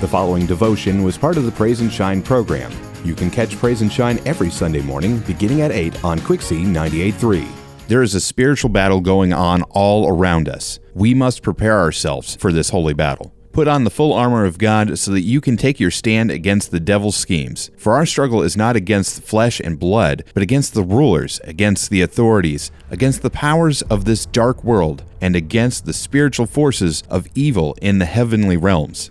[0.00, 2.70] The following devotion was part of the Praise and Shine program.
[3.04, 7.44] You can catch Praise and Shine every Sunday morning beginning at 8 on Quixie 98.3.
[7.88, 10.78] There is a spiritual battle going on all around us.
[10.94, 13.34] We must prepare ourselves for this holy battle.
[13.50, 16.70] Put on the full armor of God so that you can take your stand against
[16.70, 17.72] the devil's schemes.
[17.76, 22.02] For our struggle is not against flesh and blood, but against the rulers, against the
[22.02, 27.76] authorities, against the powers of this dark world, and against the spiritual forces of evil
[27.82, 29.10] in the heavenly realms.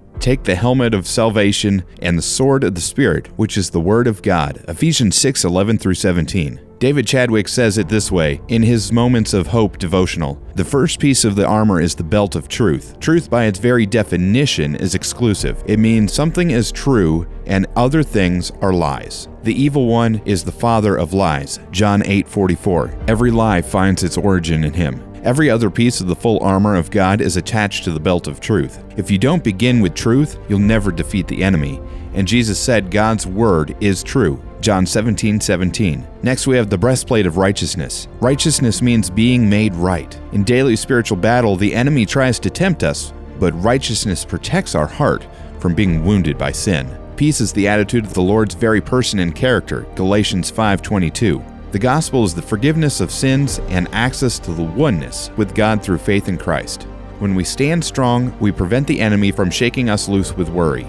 [0.21, 4.05] Take the helmet of salvation and the sword of the Spirit, which is the Word
[4.05, 4.63] of God.
[4.67, 6.61] Ephesians 6 11 through 17.
[6.77, 11.25] David Chadwick says it this way in his Moments of Hope devotional The first piece
[11.25, 12.99] of the armor is the belt of truth.
[12.99, 15.63] Truth, by its very definition, is exclusive.
[15.65, 19.27] It means something is true and other things are lies.
[19.41, 21.59] The evil one is the father of lies.
[21.71, 23.05] John 8 44.
[23.07, 25.10] Every lie finds its origin in him.
[25.23, 28.39] Every other piece of the full armor of God is attached to the belt of
[28.39, 28.83] truth.
[28.97, 31.79] If you don't begin with truth, you'll never defeat the enemy.
[32.15, 34.41] And Jesus said God's word is true.
[34.61, 36.07] John 17, 17.
[36.23, 38.07] Next, we have the breastplate of righteousness.
[38.19, 40.19] Righteousness means being made right.
[40.31, 45.25] In daily spiritual battle, the enemy tries to tempt us, but righteousness protects our heart
[45.59, 46.97] from being wounded by sin.
[47.15, 49.85] Peace is the attitude of the Lord's very person and character.
[49.93, 51.43] Galatians 5:22.
[51.71, 55.99] The gospel is the forgiveness of sins and access to the oneness with God through
[55.99, 56.83] faith in Christ.
[57.19, 60.85] When we stand strong, we prevent the enemy from shaking us loose with worry.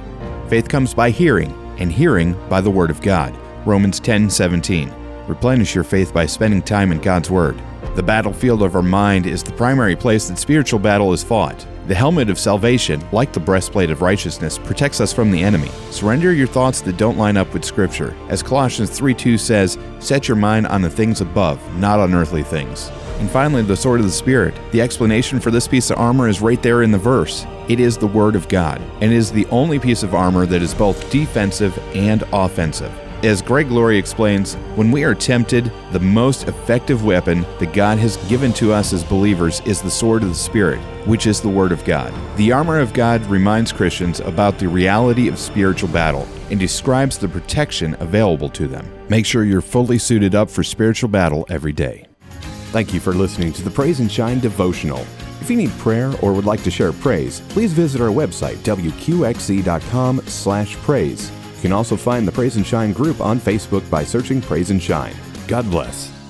[0.49, 3.33] Faith comes by hearing, and hearing by the word of God.
[3.65, 4.91] Romans 10:17.
[5.29, 7.63] Replenish your faith by spending time in God's word.
[7.95, 11.67] The battlefield of our mind is the primary place that spiritual battle is fought.
[11.89, 15.69] The helmet of salvation, like the breastplate of righteousness, protects us from the enemy.
[15.91, 18.17] Surrender your thoughts that don't line up with Scripture.
[18.31, 22.43] As Colossians 3 2 says, Set your mind on the things above, not on earthly
[22.43, 22.91] things.
[23.19, 24.55] And finally, the sword of the Spirit.
[24.71, 27.47] The explanation for this piece of armor is right there in the verse.
[27.69, 30.73] It is the Word of God, and is the only piece of armor that is
[30.73, 32.93] both defensive and offensive.
[33.23, 38.17] As Greg Laurie explains, when we are tempted, the most effective weapon that God has
[38.29, 41.71] given to us as believers is the sword of the Spirit, which is the Word
[41.71, 42.13] of God.
[42.37, 47.29] The armor of God reminds Christians about the reality of spiritual battle and describes the
[47.29, 48.93] protection available to them.
[49.09, 52.07] Make sure you're fully suited up for spiritual battle every day.
[52.73, 55.07] Thank you for listening to the Praise and Shine devotional.
[55.41, 61.42] If you need prayer or would like to share praise, please visit our website wqxe.com/praise.
[61.63, 64.83] You can also find the Praise and Shine group on Facebook by searching Praise and
[64.83, 65.15] Shine.
[65.47, 66.22] God bless.